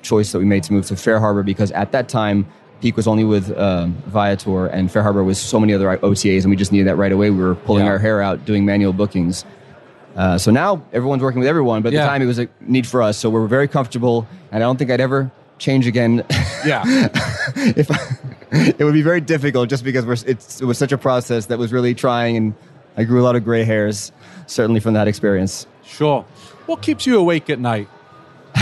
choice 0.02 0.32
that 0.32 0.38
we 0.38 0.44
made 0.46 0.62
to 0.62 0.72
move 0.72 0.86
to 0.86 0.94
FareHarbor 0.94 1.44
because 1.44 1.70
at 1.72 1.92
that 1.92 2.08
time 2.08 2.46
Peek 2.80 2.96
was 2.96 3.06
only 3.08 3.24
with 3.24 3.50
um, 3.58 3.92
Viator, 4.06 4.66
and 4.66 4.88
FareHarbor 4.88 5.24
was 5.24 5.36
so 5.38 5.58
many 5.58 5.74
other 5.74 5.88
OTAs, 5.98 6.42
and 6.44 6.50
we 6.50 6.56
just 6.56 6.70
needed 6.70 6.86
that 6.86 6.94
right 6.96 7.10
away. 7.10 7.28
We 7.30 7.38
were 7.44 7.56
pulling 7.56 7.84
Yeah. 7.86 7.90
our 7.92 7.98
hair 7.98 8.22
out 8.22 8.44
doing 8.46 8.64
manual 8.64 8.92
bookings. 8.92 9.44
Uh, 10.16 10.38
so 10.38 10.50
now 10.52 10.80
everyone's 10.92 11.22
working 11.22 11.40
with 11.40 11.48
everyone, 11.48 11.82
but 11.82 11.88
at 11.88 11.94
Yeah. 11.94 12.02
the 12.02 12.08
time 12.08 12.22
it 12.22 12.26
was 12.26 12.38
a 12.38 12.48
need 12.60 12.86
for 12.86 13.02
us. 13.02 13.16
So 13.18 13.28
we're 13.30 13.46
very 13.48 13.66
comfortable, 13.68 14.26
and 14.52 14.62
I 14.62 14.66
don't 14.66 14.76
think 14.78 14.90
I'd 14.92 15.00
ever 15.00 15.30
change 15.58 15.86
again. 15.88 16.24
Yeah. 16.64 16.82
if 17.56 17.90
it 18.80 18.84
would 18.84 18.94
be 18.94 19.02
very 19.02 19.20
difficult, 19.20 19.68
just 19.68 19.82
because 19.84 20.06
we're, 20.06 20.16
it's, 20.26 20.60
it 20.60 20.64
was 20.64 20.78
such 20.78 20.92
a 20.92 20.98
process 20.98 21.46
that 21.46 21.58
was 21.58 21.72
really 21.72 21.94
trying, 21.94 22.36
and 22.36 22.54
I 22.98 23.04
grew 23.04 23.22
a 23.22 23.24
lot 23.24 23.36
of 23.36 23.44
gray 23.44 23.64
hairs, 23.64 24.12
certainly 24.46 24.80
from 24.80 24.92
that 24.94 25.08
experience. 25.08 25.66
sure. 25.84 26.24
What 26.66 26.82
keeps 26.82 27.06
you 27.06 27.16
awake 27.18 27.48
at 27.48 27.58
night? 27.58 27.88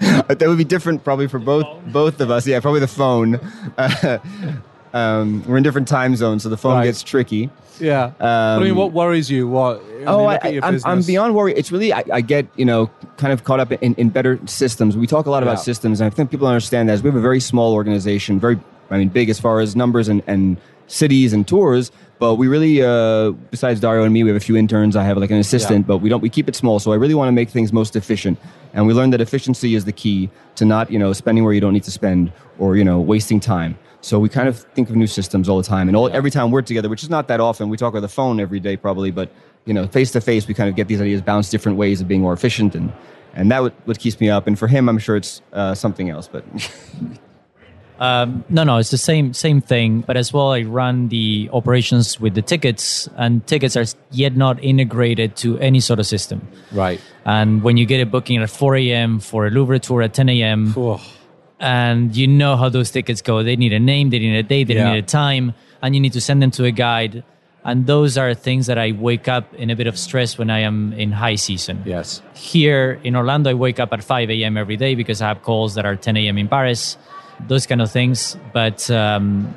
that 0.00 0.42
would 0.46 0.58
be 0.58 0.64
different 0.64 1.04
probably 1.04 1.28
for 1.28 1.38
both 1.38 1.66
both 1.86 2.20
of 2.20 2.30
us. 2.30 2.46
Yeah, 2.46 2.60
probably 2.60 2.80
the 2.80 2.86
phone. 2.88 3.40
Uh, 3.78 4.18
um, 4.94 5.42
we're 5.46 5.56
in 5.56 5.62
different 5.62 5.88
time 5.88 6.16
zones, 6.16 6.42
so 6.42 6.48
the 6.48 6.56
phone 6.56 6.74
Right. 6.74 6.84
gets 6.84 7.02
tricky. 7.02 7.50
Yeah. 7.78 8.12
But 8.18 8.26
I 8.26 8.58
mean, 8.58 8.70
Um, 8.72 8.76
what 8.76 8.92
worries 8.92 9.30
you? 9.30 9.48
What? 9.48 9.82
Oh, 10.06 10.24
I, 10.26 10.34
look 10.34 10.44
at 10.44 10.52
your 10.54 10.64
I, 10.64 10.68
I'm, 10.68 10.80
I'm 10.84 11.02
beyond 11.02 11.34
worry. 11.34 11.54
It's 11.54 11.72
really 11.72 11.92
I, 11.92 12.04
I 12.12 12.20
get 12.20 12.46
you 12.56 12.64
know 12.64 12.90
kind 13.16 13.32
of 13.32 13.44
caught 13.44 13.60
up 13.60 13.72
in, 13.72 13.94
in 13.94 14.10
better 14.10 14.38
systems. 14.46 14.96
We 14.96 15.06
talk 15.06 15.26
a 15.26 15.30
lot 15.30 15.42
about 15.42 15.60
systems, 15.60 16.00
and 16.00 16.12
I 16.12 16.14
think 16.14 16.30
people 16.30 16.46
understand 16.46 16.88
that. 16.88 16.94
As 16.94 17.02
we 17.02 17.08
have 17.08 17.16
a 17.16 17.20
very 17.22 17.40
small 17.40 17.72
organization, 17.74 18.38
very 18.40 18.58
I 18.90 18.98
mean 18.98 19.08
big 19.08 19.30
as 19.30 19.40
far 19.40 19.60
as 19.60 19.74
numbers 19.76 20.08
and, 20.08 20.22
and 20.26 20.58
cities 20.86 21.32
and 21.32 21.46
tours, 21.46 21.92
but 22.20 22.36
we 22.36 22.46
really 22.46 22.82
uh, 22.82 23.30
besides 23.50 23.80
Dario 23.80 24.04
and 24.04 24.12
me, 24.12 24.22
we 24.22 24.30
have 24.30 24.36
a 24.36 24.46
few 24.48 24.56
interns. 24.56 24.94
I 24.94 25.02
have 25.02 25.16
like 25.18 25.30
an 25.32 25.38
assistant, 25.38 25.80
Yeah. 25.84 25.88
but 25.88 25.98
we 25.98 26.08
don't. 26.08 26.20
We 26.20 26.28
keep 26.30 26.48
it 26.48 26.54
small, 26.54 26.78
so 26.78 26.92
I 26.92 26.96
really 26.96 27.14
want 27.14 27.28
to 27.28 27.32
make 27.32 27.48
things 27.50 27.72
most 27.72 27.96
efficient. 27.96 28.38
And 28.74 28.86
we 28.86 28.92
learned 28.94 29.12
that 29.14 29.20
efficiency 29.20 29.74
is 29.74 29.84
the 29.86 29.92
key 29.92 30.30
to 30.54 30.64
not 30.64 30.92
you 30.92 30.98
know 30.98 31.12
spending 31.12 31.42
where 31.44 31.52
you 31.52 31.60
don't 31.60 31.72
need 31.72 31.84
to 31.84 31.90
spend 31.90 32.30
or 32.58 32.76
you 32.76 32.84
know 32.84 33.00
wasting 33.00 33.40
time. 33.40 33.76
So 34.02 34.18
we 34.18 34.28
kind 34.28 34.48
of 34.48 34.58
think 34.74 34.88
of 34.90 34.96
new 34.96 35.06
systems 35.06 35.48
all 35.48 35.58
the 35.58 35.68
time, 35.76 35.88
and 35.88 35.96
all, 35.96 36.08
every 36.12 36.30
time 36.30 36.50
we're 36.50 36.62
together, 36.62 36.88
which 36.88 37.02
is 37.02 37.10
not 37.10 37.26
that 37.28 37.40
often. 37.40 37.68
We 37.68 37.76
talk 37.76 37.94
on 37.94 38.02
the 38.02 38.08
phone 38.08 38.38
every 38.40 38.60
day, 38.60 38.76
probably, 38.76 39.10
but 39.10 39.30
you 39.66 39.74
know, 39.74 39.86
face 39.88 40.10
to 40.12 40.20
face, 40.20 40.46
we 40.48 40.54
kind 40.54 40.68
of 40.70 40.76
get 40.76 40.88
these 40.88 41.00
ideas 41.02 41.20
bounce 41.22 41.50
different 41.50 41.76
ways 41.78 42.00
of 42.00 42.06
being 42.08 42.20
more 42.22 42.32
efficient, 42.32 42.74
and 42.74 42.92
and 43.34 43.50
that 43.50 43.62
would 43.62 43.72
what 43.86 43.98
keeps 43.98 44.20
me 44.20 44.28
up. 44.30 44.46
And 44.46 44.58
for 44.58 44.68
him, 44.68 44.88
I'm 44.88 44.98
sure 44.98 45.16
it's 45.16 45.42
uh, 45.52 45.74
something 45.74 46.08
else, 46.10 46.28
but 46.28 46.44
Um, 48.00 48.44
no, 48.48 48.64
no, 48.64 48.78
it's 48.78 48.90
the 48.90 48.96
same 48.98 49.34
same 49.34 49.60
thing. 49.60 50.00
But 50.00 50.16
as 50.16 50.32
well, 50.32 50.52
I 50.52 50.62
run 50.62 51.08
the 51.08 51.50
operations 51.52 52.18
with 52.18 52.34
the 52.34 52.40
tickets, 52.42 53.08
and 53.16 53.46
tickets 53.46 53.76
are 53.76 53.84
yet 54.10 54.34
not 54.36 54.62
integrated 54.64 55.36
to 55.44 55.58
any 55.58 55.80
sort 55.80 56.00
of 56.00 56.06
system. 56.06 56.40
Right. 56.72 56.98
And 57.26 57.62
when 57.62 57.76
you 57.76 57.84
get 57.84 58.00
a 58.00 58.06
booking 58.06 58.38
at 58.42 58.48
4 58.48 58.76
a.m. 58.76 59.20
for 59.20 59.46
a 59.46 59.50
Louvre 59.50 59.78
tour 59.80 60.00
at 60.02 60.14
10 60.14 60.28
a.m., 60.30 60.72
Oh, 60.76 60.98
and 61.60 62.16
you 62.16 62.26
know 62.26 62.56
how 62.56 62.70
those 62.70 62.90
tickets 62.90 63.20
go. 63.20 63.42
They 63.42 63.56
need 63.56 63.74
a 63.74 63.78
name, 63.78 64.08
they 64.08 64.18
need 64.18 64.34
a 64.36 64.42
date, 64.42 64.68
they 64.68 64.74
Yeah. 64.76 64.92
need 64.92 64.98
a 65.04 65.06
time, 65.06 65.52
and 65.82 65.94
you 65.94 66.00
need 66.00 66.14
to 66.14 66.20
send 66.22 66.40
them 66.40 66.50
to 66.52 66.64
a 66.64 66.70
guide. 66.70 67.22
And 67.62 67.86
those 67.86 68.16
are 68.16 68.32
things 68.32 68.64
that 68.68 68.78
I 68.78 68.92
wake 68.92 69.28
up 69.28 69.52
in 69.52 69.68
a 69.68 69.76
bit 69.76 69.86
of 69.86 69.98
stress 69.98 70.38
when 70.38 70.48
I 70.48 70.60
am 70.60 70.94
in 70.94 71.12
high 71.12 71.34
season. 71.36 71.82
yes. 71.84 72.22
Here 72.34 72.98
in 73.04 73.14
Orlando, 73.14 73.50
I 73.50 73.54
wake 73.54 73.78
up 73.78 73.92
at 73.92 74.02
5 74.02 74.30
a.m. 74.30 74.56
every 74.56 74.78
day 74.78 74.94
because 74.94 75.20
I 75.20 75.28
have 75.28 75.42
calls 75.42 75.74
that 75.74 75.84
are 75.84 75.96
10 75.96 76.16
a.m. 76.16 76.38
in 76.38 76.48
Paris, 76.48 76.96
those 77.48 77.66
kind 77.66 77.80
of 77.82 77.90
things. 77.90 78.36
But 78.52 78.90
um, 78.90 79.56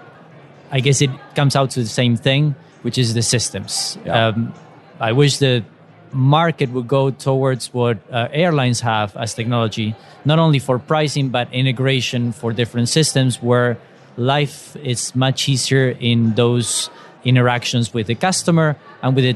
I 0.71 0.79
guess 0.79 1.01
it 1.01 1.09
comes 1.35 1.55
out 1.55 1.71
to 1.71 1.81
the 1.81 1.87
same 1.89 2.15
thing, 2.17 2.55
which 2.81 2.97
is 2.97 3.13
the 3.13 3.21
systems. 3.21 3.97
Yeah. 4.05 4.27
Um, 4.27 4.53
I 4.99 5.11
wish 5.11 5.37
the 5.37 5.63
market 6.11 6.69
would 6.69 6.87
go 6.87 7.09
towards 7.11 7.73
what 7.73 7.97
uh, 8.11 8.27
airlines 8.31 8.81
have 8.81 9.15
as 9.17 9.33
technology, 9.33 9.95
not 10.25 10.37
only 10.39 10.59
for 10.59 10.77
pricing, 10.79 11.29
but 11.29 11.51
integration 11.51 12.31
for 12.31 12.53
different 12.53 12.87
systems 12.89 13.41
where 13.41 13.77
life 14.15 14.75
is 14.77 15.15
much 15.15 15.49
easier 15.49 15.89
in 15.89 16.35
those 16.35 16.89
interactions 17.23 17.93
with 17.93 18.05
the 18.07 18.15
customer 18.15 18.75
and 19.01 19.15
with 19.15 19.23
the 19.25 19.35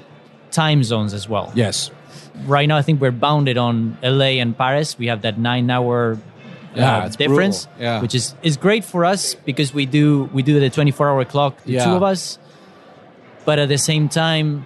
time 0.51 0.84
zones 0.84 1.13
as 1.13 1.27
well 1.27 1.51
Yes. 1.56 1.89
right 2.46 2.68
now 2.68 2.77
I 2.77 2.82
think 2.84 3.01
we're 3.01 3.12
bounded 3.12 3.58
on 3.58 3.98
LA 4.04 4.38
and 4.44 4.56
Paris. 4.58 4.98
We 5.00 5.08
have 5.08 5.22
that 5.24 5.39
nine 5.39 5.70
hour 5.72 6.20
Yeah, 6.77 6.98
uh, 7.03 7.05
it's 7.07 7.15
difference, 7.15 7.65
brutal. 7.65 7.84
Yeah. 7.84 8.01
which 8.01 8.15
is 8.15 8.36
is 8.43 8.57
great 8.57 8.84
for 8.86 9.05
us 9.05 9.36
because 9.46 9.74
we 9.74 9.86
do 9.86 10.29
we 10.34 10.43
do 10.43 10.60
the 10.60 10.69
24 10.69 11.10
hour 11.10 11.25
clock, 11.25 11.63
the 11.63 11.74
Yeah. 11.74 11.86
two 11.86 11.91
of 11.96 12.03
us. 12.03 12.38
But 13.46 13.60
at 13.60 13.69
the 13.69 13.77
same 13.77 14.10
time, 14.10 14.65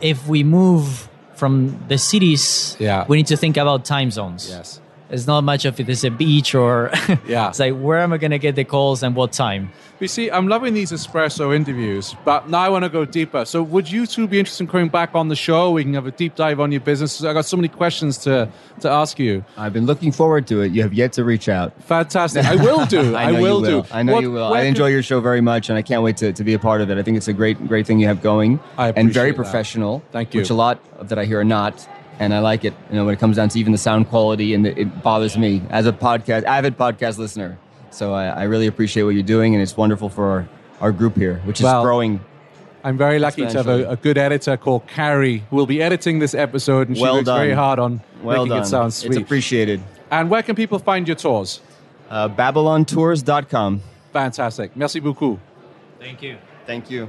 if 0.00 0.28
we 0.28 0.44
move 0.44 1.08
from 1.34 1.78
the 1.88 1.96
cities, 1.98 2.76
Yeah. 2.78 3.04
we 3.08 3.16
need 3.16 3.26
to 3.28 3.36
think 3.36 3.56
about 3.56 3.84
time 3.84 4.10
zones. 4.10 4.48
Yes. 4.50 4.80
It's 5.12 5.26
not 5.26 5.44
much 5.44 5.64
of 5.66 5.78
it 5.78 5.88
is 5.88 6.04
a 6.04 6.10
beach 6.10 6.54
or 6.54 6.90
Yeah. 7.26 7.48
it's 7.50 7.60
like 7.60 7.74
where 7.78 7.98
am 8.00 8.12
I 8.12 8.18
gonna 8.18 8.38
get 8.38 8.56
the 8.56 8.64
calls 8.64 9.02
and 9.02 9.14
what 9.14 9.32
time? 9.32 9.70
You 10.00 10.08
see, 10.08 10.30
I'm 10.32 10.48
loving 10.48 10.74
these 10.74 10.90
espresso 10.90 11.54
interviews, 11.54 12.16
but 12.24 12.48
now 12.48 12.58
I 12.58 12.68
want 12.70 12.82
to 12.84 12.88
go 12.88 13.04
deeper. 13.04 13.44
So, 13.44 13.62
would 13.62 13.88
you 13.88 14.04
two 14.04 14.26
be 14.26 14.40
interested 14.40 14.64
in 14.64 14.68
coming 14.68 14.88
back 14.88 15.14
on 15.14 15.28
the 15.28 15.36
show? 15.36 15.70
We 15.70 15.84
can 15.84 15.94
have 15.94 16.08
a 16.08 16.10
deep 16.10 16.34
dive 16.34 16.58
on 16.58 16.72
your 16.72 16.80
business. 16.80 17.22
I 17.22 17.32
got 17.32 17.44
so 17.44 17.56
many 17.56 17.68
questions 17.68 18.18
to 18.24 18.48
to 18.80 18.90
ask 18.90 19.20
you. 19.20 19.44
I've 19.56 19.72
been 19.72 19.86
looking 19.86 20.10
forward 20.10 20.48
to 20.48 20.62
it. 20.62 20.72
You 20.72 20.82
have 20.82 20.92
yet 20.92 21.12
to 21.12 21.22
reach 21.24 21.48
out. 21.48 21.80
Fantastic. 21.84 22.44
I 22.44 22.56
will 22.66 22.84
do. 22.86 23.14
I 23.14 23.28
I, 23.28 23.32
will, 23.32 23.38
you 23.38 23.42
will. 23.76 23.82
do. 23.82 23.88
I 23.92 24.02
know 24.02 24.14
What- 24.14 24.22
you 24.22 24.32
will. 24.32 24.50
where 24.50 24.58
I 24.58 24.62
can- 24.62 24.68
enjoy 24.74 24.88
your 24.88 25.04
show 25.04 25.20
very 25.20 25.40
much, 25.40 25.68
and 25.68 25.78
I 25.78 25.82
can't 25.82 26.02
wait 26.02 26.16
to, 26.16 26.32
to 26.32 26.42
be 26.42 26.54
a 26.54 26.58
part 26.58 26.80
of 26.80 26.90
it. 26.90 26.98
I 26.98 27.02
think 27.04 27.16
it's 27.16 27.28
a 27.28 27.32
great 27.32 27.64
great 27.68 27.86
thing 27.86 28.00
you 28.00 28.08
have 28.08 28.22
going, 28.22 28.58
I 28.76 28.88
and 28.88 29.12
very 29.12 29.30
appreciate 29.30 29.30
that. 29.30 29.36
professional. 29.36 30.02
Thank 30.10 30.34
you. 30.34 30.40
Which 30.40 30.50
a 30.50 30.54
lot 30.54 30.80
of 30.98 31.10
that 31.10 31.18
I 31.20 31.26
hear 31.26 31.38
are 31.38 31.44
not, 31.44 31.86
and 32.18 32.32
I 32.34 32.38
like 32.40 32.64
it. 32.64 32.74
You 32.90 32.96
know, 32.96 33.04
when 33.04 33.14
it 33.14 33.20
comes 33.20 33.36
down 33.36 33.48
to 33.50 33.58
even 33.58 33.72
the 33.72 33.78
sound 33.78 34.08
quality, 34.08 34.54
and 34.54 34.66
it, 34.66 34.78
it 34.78 35.02
bothers 35.02 35.36
me 35.36 35.62
as 35.70 35.86
a 35.86 35.92
podcast 35.92 36.44
avid 36.44 36.76
podcast 36.78 37.18
listener. 37.18 37.58
So 37.90 38.14
I, 38.14 38.26
I 38.26 38.42
really 38.44 38.66
appreciate 38.66 39.02
what 39.04 39.10
you're 39.14 39.22
doing, 39.22 39.54
and 39.54 39.62
it's 39.62 39.76
wonderful 39.76 40.08
for 40.08 40.24
our, 40.30 40.48
our 40.80 40.92
group 40.92 41.16
here, 41.16 41.40
which 41.44 41.60
is 41.60 41.64
Well, 41.64 41.82
growing. 41.82 42.20
I'm 42.84 42.96
very 42.98 43.18
lucky 43.20 43.46
to 43.46 43.52
have 43.58 43.68
a, 43.68 43.90
a 43.90 43.96
good 43.96 44.18
editor 44.18 44.56
called 44.56 44.86
Carrie 44.88 45.44
who 45.50 45.56
will 45.56 45.66
be 45.66 45.80
editing 45.82 46.18
this 46.18 46.34
episode, 46.34 46.88
and 46.88 46.96
she 46.96 47.02
Well 47.02 47.14
works 47.16 47.28
very 47.28 47.52
hard 47.52 47.78
on 47.78 48.00
Well 48.22 48.38
making 48.44 48.48
done. 48.56 48.62
it 48.62 48.66
sound 48.66 48.92
sweet. 48.94 49.10
It's 49.12 49.18
appreciated. 49.18 49.80
and 50.10 50.28
where 50.30 50.42
can 50.42 50.56
people 50.56 50.78
find 50.80 51.06
your 51.06 51.16
tours? 51.16 51.60
Uh, 52.10 52.28
BabylonTours.com. 52.28 53.80
Fantastic. 54.12 54.76
Merci 54.76 55.00
beaucoup. 55.00 55.38
Thank 56.00 56.22
you. 56.22 56.36
Thank 56.66 56.90
you. 56.90 57.08